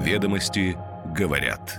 [0.00, 0.78] Ведомости
[1.14, 1.78] говорят.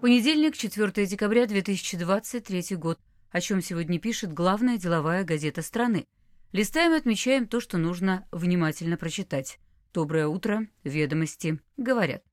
[0.00, 2.98] Понедельник, 4 декабря 2023 год.
[3.30, 6.06] О чем сегодня пишет главная деловая газета страны.
[6.50, 9.60] Листаем и отмечаем то, что нужно внимательно прочитать.
[9.94, 12.24] Доброе утро, ведомости говорят.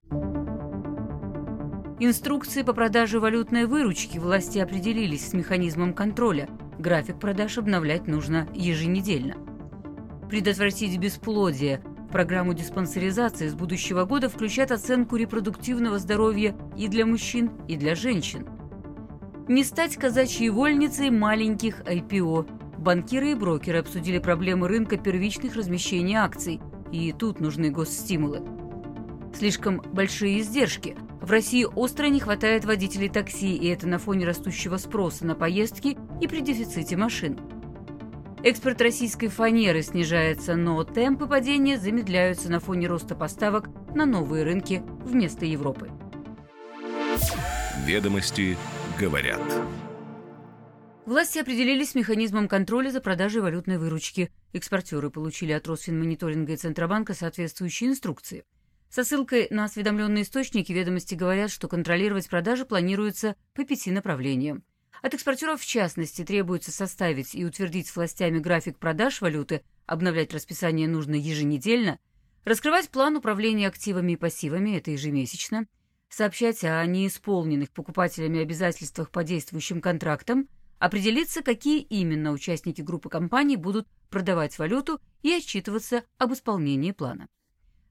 [2.00, 6.50] Инструкции по продаже валютной выручки власти определились с механизмом контроля.
[6.80, 9.53] График продаж обновлять нужно еженедельно.
[10.34, 11.84] Предотвратить бесплодие.
[12.10, 17.94] В программу диспансеризации с будущего года включат оценку репродуктивного здоровья и для мужчин, и для
[17.94, 18.48] женщин.
[19.48, 22.80] Не стать казачьей вольницей маленьких IPO.
[22.80, 26.60] Банкиры и брокеры обсудили проблемы рынка первичных размещений акций.
[26.92, 28.42] И тут нужны госстимулы.
[29.38, 30.96] Слишком большие издержки.
[31.22, 35.96] В России остро не хватает водителей такси, и это на фоне растущего спроса на поездки
[36.22, 37.38] и при дефиците машин.
[38.46, 44.84] Экспорт российской фанеры снижается, но темпы падения замедляются на фоне роста поставок на новые рынки
[45.06, 45.90] вместо Европы.
[47.86, 48.58] Ведомости
[49.00, 49.42] говорят.
[51.06, 54.30] Власти определились с механизмом контроля за продажей валютной выручки.
[54.52, 58.44] Экспортеры получили от Росфинмониторинга и Центробанка соответствующие инструкции.
[58.90, 64.66] Со ссылкой на осведомленные источники ведомости говорят, что контролировать продажи планируется по пяти направлениям.
[65.02, 70.88] От экспортеров, в частности, требуется составить и утвердить с властями график продаж валюты, обновлять расписание
[70.88, 72.00] нужно еженедельно,
[72.46, 75.68] раскрывать план управления активами и пассивами, это ежемесячно,
[76.10, 80.48] сообщать о неисполненных покупателями обязательствах по действующим контрактам,
[80.80, 87.28] определиться, какие именно участники группы компаний будут продавать валюту и отчитываться об исполнении плана.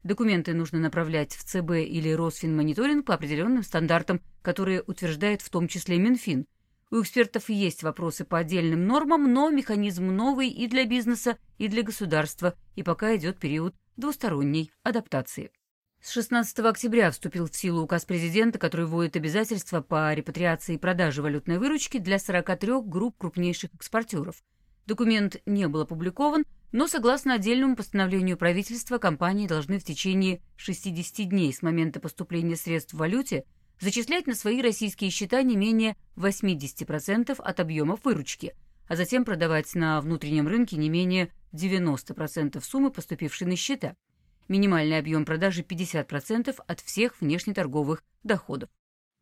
[0.04, 5.98] Документы нужно направлять в ЦБ или Росфинмониторинг по определенным стандартам, которые утверждает в том числе
[5.98, 6.46] Минфин.
[6.92, 11.82] У экспертов есть вопросы по отдельным нормам, но механизм новый и для бизнеса, и для
[11.82, 15.52] государства, и пока идет период двусторонней адаптации.
[16.02, 21.22] С 16 октября вступил в силу указ президента, который вводит обязательства по репатриации и продаже
[21.22, 24.44] валютной выручки для 43 групп крупнейших экспортеров.
[24.84, 31.54] Документ не был опубликован, но согласно отдельному постановлению правительства, компании должны в течение 60 дней
[31.54, 33.46] с момента поступления средств в валюте
[33.82, 38.54] зачислять на свои российские счета не менее 80% от объемов выручки,
[38.88, 43.96] а затем продавать на внутреннем рынке не менее 90% суммы, поступившей на счета.
[44.48, 48.70] Минимальный объем продажи 50% от всех внешнеторговых доходов.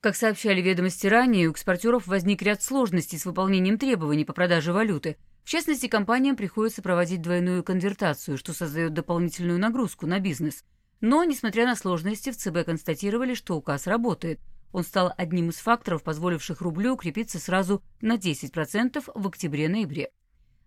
[0.00, 5.16] Как сообщали ведомости ранее, у экспортеров возник ряд сложностей с выполнением требований по продаже валюты.
[5.42, 10.64] В частности, компаниям приходится проводить двойную конвертацию, что создает дополнительную нагрузку на бизнес.
[11.00, 14.40] Но, несмотря на сложности, в ЦБ констатировали, что указ работает.
[14.72, 20.10] Он стал одним из факторов, позволивших рублю укрепиться сразу на 10% в октябре-ноябре.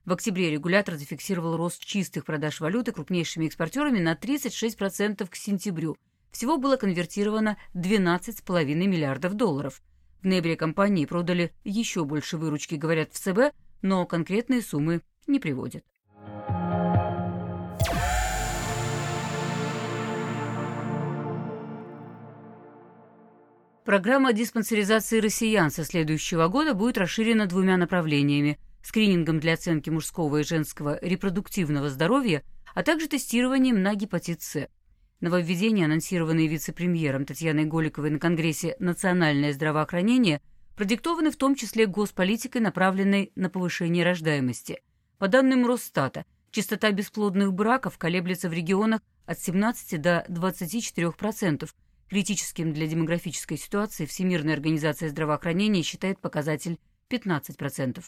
[0.05, 5.95] В октябре регулятор зафиксировал рост чистых продаж валюты крупнейшими экспортерами на 36% к сентябрю.
[6.31, 9.81] Всего было конвертировано 12,5 миллиардов долларов.
[10.21, 15.85] В ноябре компании продали еще больше выручки, говорят в ЦБ, но конкретные суммы не приводят.
[23.85, 30.43] Программа диспансеризации россиян со следующего года будет расширена двумя направлениями– скринингом для оценки мужского и
[30.43, 32.43] женского репродуктивного здоровья,
[32.75, 34.69] а также тестированием на гепатит С.
[35.19, 40.41] Нововведения, анонсированные вице-премьером Татьяной Голиковой на Конгрессе «Национальное здравоохранение»,
[40.77, 44.81] продиктованы в том числе госполитикой, направленной на повышение рождаемости.
[45.17, 51.69] По данным Росстата, частота бесплодных браков колеблется в регионах от 17 до 24%.
[52.09, 58.03] Критическим для демографической ситуации Всемирная организация здравоохранения считает показатель 15%.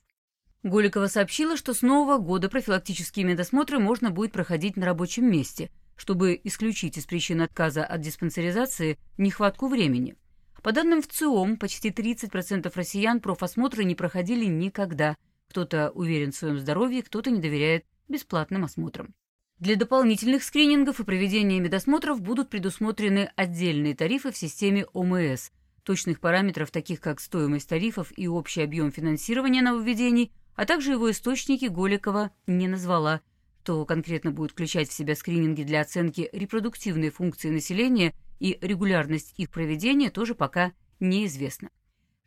[0.63, 6.39] Голикова сообщила, что с нового года профилактические медосмотры можно будет проходить на рабочем месте, чтобы
[6.43, 10.15] исключить из причин отказа от диспансеризации нехватку времени.
[10.63, 15.15] По данным ВЦИОМ, почти 30% россиян профосмотры не проходили никогда.
[15.49, 19.13] Кто-то уверен в своем здоровье, кто-то не доверяет бесплатным осмотрам.
[19.59, 25.51] Для дополнительных скринингов и проведения медосмотров будут предусмотрены отдельные тарифы в системе ОМС.
[25.83, 31.65] Точных параметров, таких как стоимость тарифов и общий объем финансирования нововведений– а также его источники
[31.65, 33.21] Голикова не назвала,
[33.63, 39.49] что конкретно будет включать в себя скрининги для оценки репродуктивной функции населения и регулярность их
[39.49, 41.69] проведения тоже пока неизвестно.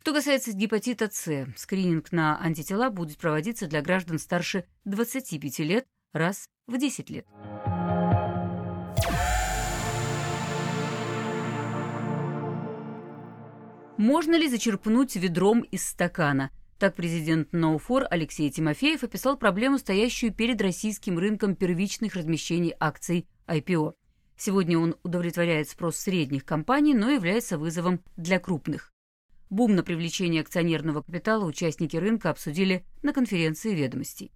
[0.01, 6.47] Что касается гепатита С, скрининг на антитела будет проводиться для граждан старше 25 лет раз
[6.67, 7.25] в 10 лет.
[13.97, 16.51] Можно ли зачерпнуть ведром из стакана?
[16.79, 23.95] Так президент Ноуфор Алексей Тимофеев описал проблему, стоящую перед российским рынком первичных размещений акций IPO.
[24.37, 28.93] Сегодня он удовлетворяет спрос средних компаний, но является вызовом для крупных.
[29.49, 34.31] Бум на привлечение акционерного капитала участники рынка обсудили на конференции ведомостей.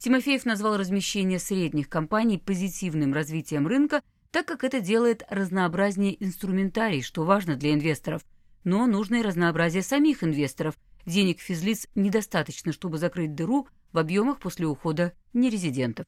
[0.00, 7.24] Тимофеев назвал размещение средних компаний позитивным развитием рынка, так как это делает разнообразнее инструментарий, что
[7.24, 8.22] важно для инвесторов.
[8.64, 10.76] Но нужно и разнообразие самих инвесторов.
[11.04, 16.06] Денег физлиц недостаточно, чтобы закрыть дыру в объемах после ухода нерезидентов.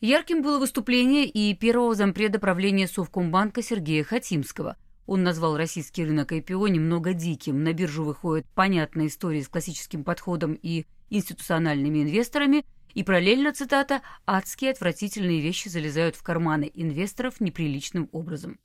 [0.00, 4.76] Ярким было выступление и первого зампреда правления Совкомбанка Сергея Хатимского.
[5.06, 7.64] Он назвал российский рынок IPO немного диким.
[7.64, 14.72] На биржу выходят понятные истории с классическим подходом и институциональными инвесторами, и параллельно, цитата, «адские
[14.72, 18.58] отвратительные вещи залезают в карманы инвесторов неприличным образом».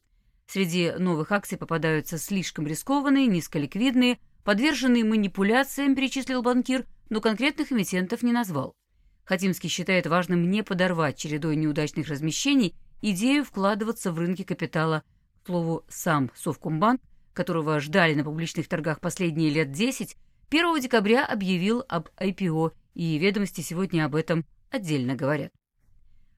[0.48, 8.32] Среди новых акций попадаются слишком рискованные, низколиквидные, подверженные манипуляциям, перечислил банкир, но конкретных эмитентов не
[8.32, 8.74] назвал.
[9.26, 15.04] Хатимский считает важным не подорвать чередой неудачных размещений идею вкладываться в рынки капитала.
[15.44, 17.02] К слову, сам Совкомбанк,
[17.34, 20.16] которого ждали на публичных торгах последние лет 10,
[20.50, 25.54] 1 декабря объявил об IPO, и ведомости сегодня об этом отдельно говорят.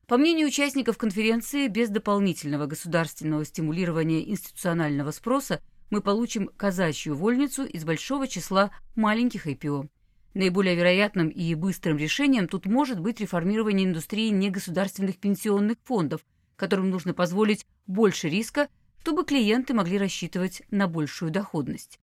[0.08, 7.86] По мнению участников конференции, без дополнительного государственного стимулирования институционального спроса мы получим казачью вольницу из
[7.86, 9.88] большого числа маленьких IPO.
[10.34, 16.26] Наиболее вероятным и быстрым решением тут может быть реформирование индустрии негосударственных пенсионных фондов,
[16.58, 18.68] которым нужно позволить больше риска,
[19.02, 22.00] чтобы клиенты могли рассчитывать на большую доходность.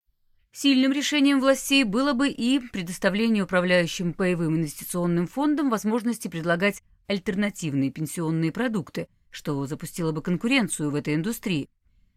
[0.52, 8.52] Сильным решением властей было бы и предоставление управляющим паевым инвестиционным фондам возможности предлагать альтернативные пенсионные
[8.52, 11.68] продукты, что запустило бы конкуренцию в этой индустрии.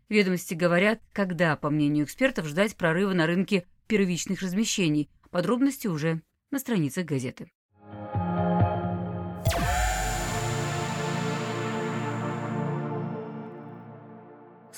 [0.09, 6.59] Ведомости говорят, когда, по мнению экспертов, ждать прорыва на рынке первичных размещений, Подробности уже на
[6.59, 7.51] страницах газеты.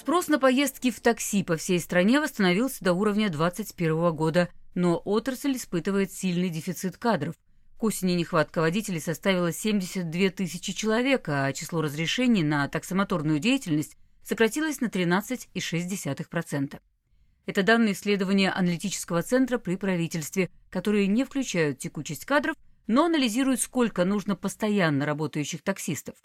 [0.07, 5.57] Спрос на поездки в такси по всей стране восстановился до уровня 2021 года, но отрасль
[5.57, 7.35] испытывает сильный дефицит кадров.
[7.77, 14.79] К осени нехватка водителей составила 72 тысячи человек, а число разрешений на таксомоторную деятельность сократилось
[14.79, 16.79] на 13,6%.
[17.45, 22.55] Это данные исследования аналитического центра при правительстве, которые не включают текучесть кадров,
[22.87, 26.15] но анализируют, сколько нужно постоянно работающих таксистов.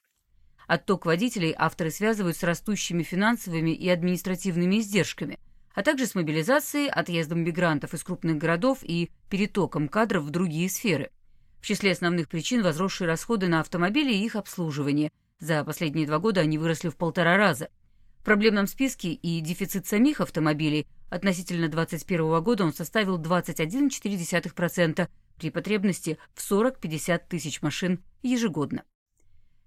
[0.66, 5.38] Отток водителей авторы связывают с растущими финансовыми и административными издержками,
[5.74, 11.10] а также с мобилизацией, отъездом мигрантов из крупных городов и перетоком кадров в другие сферы.
[11.60, 15.12] В числе основных причин возросшие расходы на автомобили и их обслуживание.
[15.38, 17.68] За последние два года они выросли в полтора раза.
[18.20, 26.16] В проблемном списке и дефицит самих автомобилей Относительно 2021 года он составил 21,4% при потребности
[26.32, 28.84] в 40-50 тысяч машин ежегодно.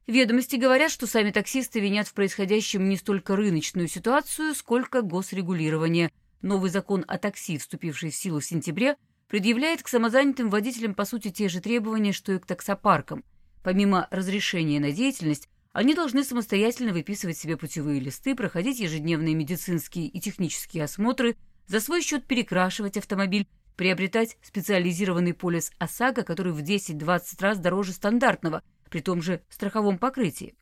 [0.08, 6.12] Ведомости говорят, что сами таксисты винят в происходящем не столько рыночную ситуацию, сколько госрегулирование.
[6.44, 8.98] Новый закон о такси, вступивший в силу в сентябре,
[9.28, 13.24] предъявляет к самозанятым водителям по сути те же требования, что и к таксопаркам.
[13.64, 20.20] Помимо разрешения на деятельность, они должны самостоятельно выписывать себе путевые листы, проходить ежедневные медицинские и
[20.20, 21.36] технические осмотры,
[21.66, 28.62] за свой счет перекрашивать автомобиль, приобретать специализированный полис ОСАГО, который в 10-20 раз дороже стандартного,
[28.96, 30.56] при том же страховом покрытии.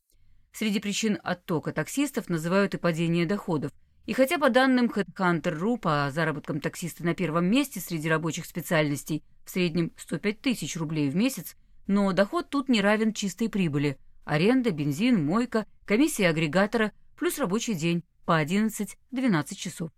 [0.54, 3.72] Среди причин оттока таксистов называют и падение доходов.
[4.08, 9.52] И хотя по данным Headhunter.ru по заработкам таксиста на первом месте среди рабочих специальностей в
[9.52, 15.24] среднем 105 тысяч рублей в месяц, но доход тут не равен чистой прибыли– Аренда, бензин,
[15.24, 19.92] мойка, комиссия агрегатора, плюс рабочий день по 11-12 часов.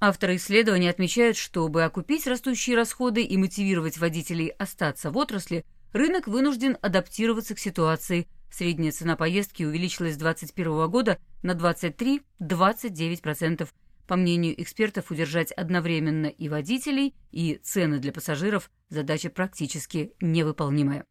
[0.00, 6.76] Авторы исследования отмечают, чтобы окупить растущие расходы и мотивировать водителей остаться в отрасли, рынок вынужден
[6.82, 8.28] адаптироваться к ситуации.
[8.50, 13.68] Средняя цена поездки увеличилась с 2021 года на 23-29%.
[14.06, 21.04] По мнению экспертов, удержать одновременно и водителей, и цены для пассажиров– задача практически невыполнимая.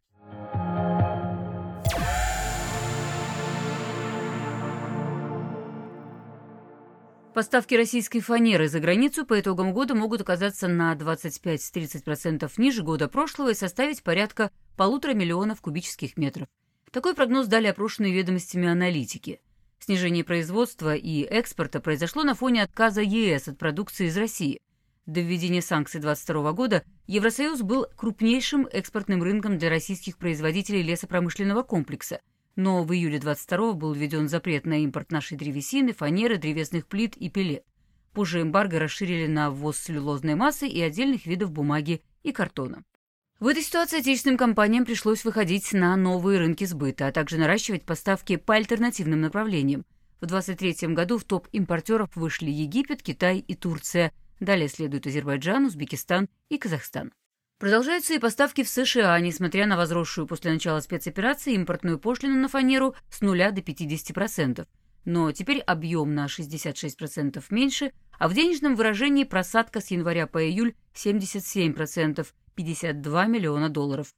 [7.38, 13.52] Поставки российской фанеры за границу по итогам года могут оказаться на 25-30% ниже года прошлого
[13.52, 16.48] и составить порядка полутора миллионов кубических метров.
[16.92, 19.40] Такой прогноз дали опрошенные ведомостями аналитики.
[19.78, 24.60] Снижение производства и экспорта произошло на фоне отказа ЕС от продукции из России.
[25.06, 32.20] До введения санкций 2022 года Евросоюз был крупнейшим экспортным рынком для российских производителей лесопромышленного комплекса–
[32.58, 37.30] но в июле 22 был введен запрет на импорт нашей древесины, фанеры, древесных плит и
[37.30, 37.64] пилет.
[38.14, 42.84] Позже эмбарго расширили на ввоз целлюлозной массы и отдельных видов бумаги и картона.
[43.40, 48.38] В этой ситуации отечественным компаниям пришлось выходить на новые рынки сбыта, а также наращивать поставки
[48.38, 49.86] по альтернативным направлениям.
[50.20, 54.12] В 2023 году в топ импортеров вышли Египет, Китай и Турция.
[54.40, 57.14] Далее следуют Азербайджан, Узбекистан и Казахстан.
[57.60, 62.96] Продолжаются и поставки в США, несмотря на возросшую после начала спецоперации импортную пошлину на фанеру
[63.10, 64.68] с нуля до 50%.
[65.06, 70.76] Но теперь объем на 66% меньше, а в денежном выражении просадка с января по июль
[70.94, 74.14] 77%, 52 миллиона долларов.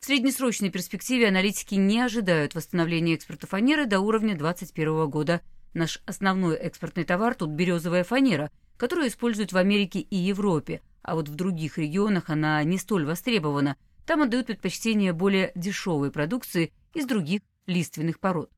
[0.00, 5.42] В среднесрочной перспективе аналитики не ожидают восстановления экспорта фанеры до уровня 2021 года.
[5.74, 11.28] Наш основной экспортный товар тут березовая фанера, которую используют в Америке и Европе– а вот
[11.28, 13.76] в других регионах она не столь востребована.
[14.06, 18.50] Там отдают предпочтение более дешевой продукции из других лиственных пород.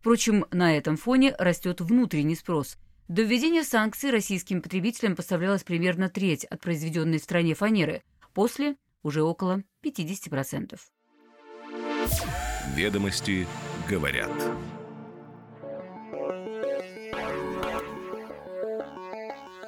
[0.00, 2.76] Впрочем, на этом фоне растет внутренний спрос.
[3.08, 9.22] До введения санкций российским потребителям поставлялась примерно треть от произведенной в стране фанеры, после уже
[9.22, 10.78] около 50%.
[12.74, 13.46] Ведомости
[13.88, 14.30] говорят.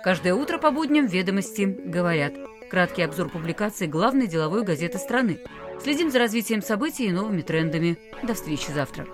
[0.07, 2.33] Каждое утро по будням «Ведомости» говорят.
[2.71, 5.41] Краткий обзор публикаций главной деловой газеты страны.
[5.83, 7.99] Следим за развитием событий и новыми трендами.
[8.23, 9.09] До встречи завтра.